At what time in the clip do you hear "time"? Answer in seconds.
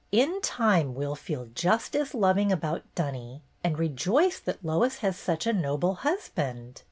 0.41-0.95